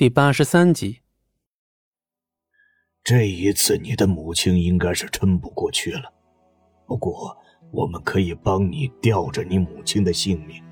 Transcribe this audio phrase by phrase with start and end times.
[0.00, 1.00] 第八十三集。
[3.04, 6.10] 这一次，你的母亲应该是撑不过去了。
[6.86, 7.36] 不过，
[7.70, 10.64] 我们可以帮你吊着你母亲的性命，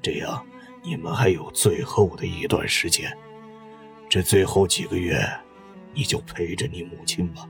[0.00, 0.42] 这样
[0.82, 3.14] 你们还有最后的一段时间。
[4.08, 5.22] 这最后几个月，
[5.92, 7.46] 你就陪着你母亲吧。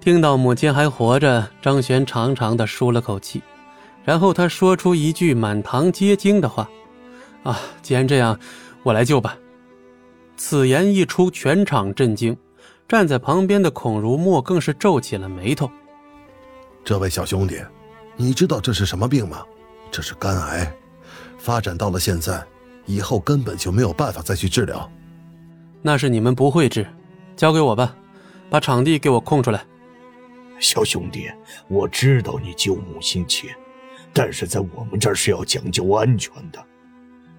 [0.00, 3.42] 听到母亲还活着，张璇长长的舒了口气，
[4.02, 6.70] 然后他说出一句满堂皆惊的话
[7.44, 8.40] ：“啊，既然这样，
[8.82, 9.36] 我来救吧。”
[10.36, 12.36] 此言一出，全场震惊。
[12.88, 15.70] 站在旁边的孔如墨更是皱起了眉头。
[16.84, 17.58] 这位小兄弟，
[18.16, 19.42] 你知道这是什么病吗？
[19.90, 20.70] 这是肝癌，
[21.38, 22.44] 发展到了现在，
[22.84, 24.90] 以后根本就没有办法再去治疗。
[25.80, 26.86] 那是你们不会治，
[27.34, 27.96] 交给我吧，
[28.50, 29.64] 把场地给我空出来。
[30.58, 31.30] 小兄弟，
[31.68, 33.48] 我知道你救母心切，
[34.12, 36.62] 但是在我们这儿是要讲究安全的。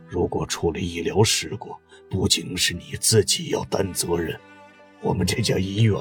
[0.07, 1.75] 如果出了医疗事故，
[2.13, 4.40] 不仅是你自己要担责任，
[5.02, 6.00] 我们这家医院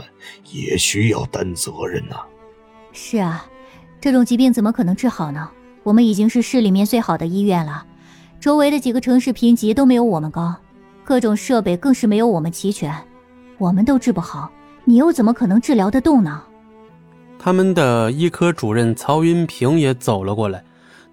[0.52, 2.16] 也需要担责任呐。
[2.92, 3.46] 是啊，
[3.98, 5.48] 这种疾病怎么可能治好呢？
[5.82, 7.86] 我们已经是市里面最好的医院了，
[8.38, 10.54] 周围的几个城市评级都没有我们高，
[11.02, 12.94] 各种设备更是没有我们齐全，
[13.56, 14.52] 我们都治不好，
[14.84, 16.42] 你又怎么可能治疗得动呢？
[17.38, 20.62] 他们的医科主任曹云平也走了过来。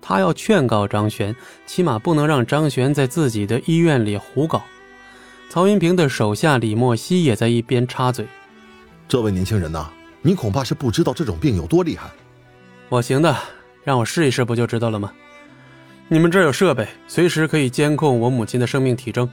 [0.02, 1.34] 他要劝告张璇，
[1.66, 4.62] 起码不能让张璇在自己的医院里胡搞。
[5.50, 8.24] 曹云平的手下李莫西也在一边插嘴
[9.10, 9.90] ：“这位年轻人呐，
[10.22, 12.08] 你恐怕是不知道这种病有多厉害。
[12.88, 13.36] 我行的，
[13.84, 15.12] 让我试一试不就知道了吗？
[16.08, 19.28] 你们这儿有设备，随时可以监控我母亲的生命体征。”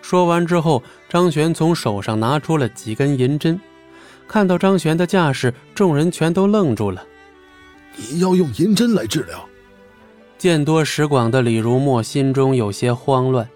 [0.00, 3.60] 说完之后，张璇从手上拿出了几根银针。
[4.28, 7.04] 看到张璇的架势，众人全都愣住了
[7.98, 9.44] ：“你要用银针来治疗？”
[10.38, 13.48] 见多识广的李如墨心中有些慌乱，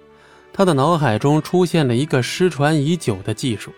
[0.56, 3.70] 他的脑海中出现了一个失传已久的技术，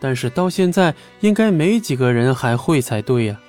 [0.00, 3.40] 但是到现在应该没几个人还会才对呀。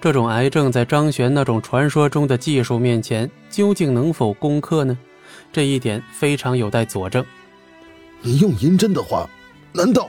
[0.00, 4.96] 这种癌症在张璇那种传说中的技术面前，究竟能否攻克呢？
[5.52, 7.26] 这一点非常有待佐证。
[8.22, 9.28] 你用银针的话，
[9.72, 10.08] 难道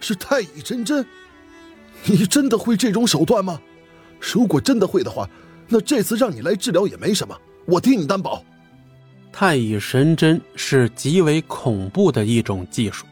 [0.00, 1.06] 是太乙真针？
[2.04, 3.60] 你真的会这种手段吗？
[4.18, 5.28] 如果真的会的话，
[5.68, 7.38] 那这次让你来治疗也没什么。
[7.64, 8.42] 我替你担保，
[9.40, 13.06] 太乙神针是极为恐怖的一种技术，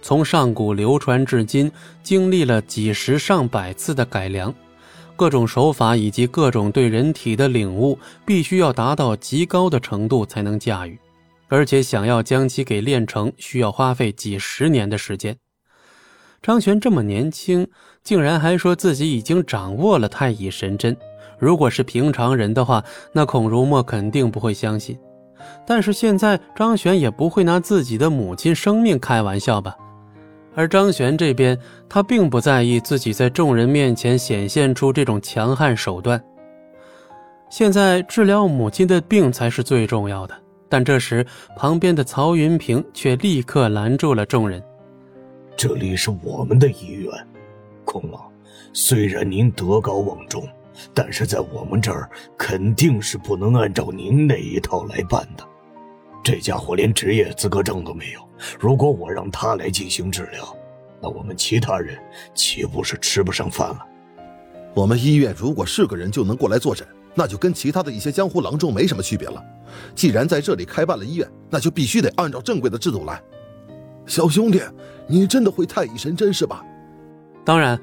[0.00, 1.68] 从上古流传至今，
[2.00, 4.54] 经历了几十上百次的改良，
[5.16, 10.96] 各种手法以及各种对人体的领悟，必须要达到极高的程度才能驾驭，
[11.48, 15.36] 而且想要将其给练成，需要花费几十年的时间。
[16.40, 17.66] 张玄这么年轻，
[18.04, 20.96] 竟然还说自己已经掌握了太乙神针。
[21.36, 24.96] 如果是平常人的话，那孔如墨肯定不会相信。
[25.66, 29.76] 但是现在张璇也不会拿自己的母亲生命开玩笑吧？
[30.54, 36.22] 而张璇这边，他并不在意自己在众人面前显现出这种强悍手段。
[37.50, 40.34] 现在治疗母亲的病才是最重要的。
[40.68, 41.24] 但这时，
[41.56, 44.60] 旁边的曹云平却立刻拦住了众人
[45.56, 47.12] ：“这里是我们的医院，
[47.84, 48.24] 孔老，
[48.72, 50.42] 虽然您德高望重。”
[50.92, 55.44] 但是在我们这儿肯定是不能按照您那一套来办的。
[56.22, 58.20] 这家伙连职业资格证都没有，
[58.58, 60.56] 如果我让他来进行治疗，
[61.00, 61.98] 那我们其他人
[62.34, 63.78] 岂不是吃不上饭了？
[64.74, 69.40] 我们医院如果是个人就能过来坐诊，那就跟其他的一些江湖郎中没什么区别了。
[69.94, 73.22] 既然在这里开办了医院，那就必须得按照正规的制度来。
[74.06, 74.60] 小兄弟，
[75.06, 76.64] 你真的会太乙神针是吧？
[77.44, 77.78] 当然。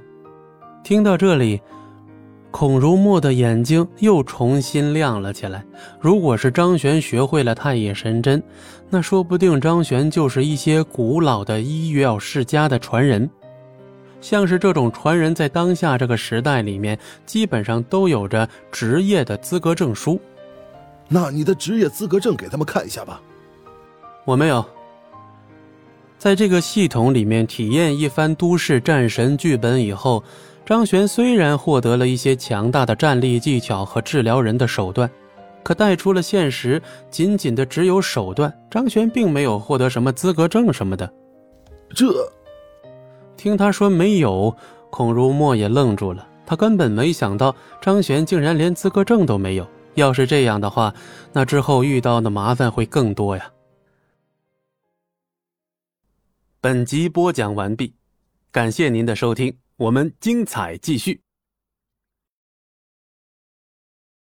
[0.83, 1.61] 听到这里。
[2.51, 5.63] 孔如墨的眼睛又重新亮了起来。
[5.99, 8.43] 如果是张璇学会了太乙神针，
[8.89, 13.27] 那说不定张璇就是一些古老的医药世家的传人。
[14.19, 20.19] 像是这种传人，在当下这个时代里面，基本上都有着职业的资格证书。
[21.07, 23.19] 那你的职业资格证给他们看一下吧。
[24.25, 24.63] 我没有。
[26.19, 30.21] 在这个系统里面体验一番都市战神剧本以后。
[30.71, 35.11] 张璇虽然获得了一些强大的战力技巧和治疗人的手段，
[35.63, 38.49] 可带出了现实，仅仅的只有手段。
[38.69, 41.13] 张璇并没有获得什么资格证什么的。
[41.89, 42.05] 这，
[43.35, 44.55] 听他说没有，
[44.89, 46.25] 孔如墨也愣住了。
[46.45, 49.67] 他根本没想到张璇竟然连资格证都没有。
[49.95, 50.93] 要是这样的话，
[51.33, 53.51] 那之后遇到的麻烦会更多呀。
[56.61, 57.93] 本集播讲完毕，
[58.53, 59.60] 感谢您的收听。
[59.77, 61.21] 我们精彩继续。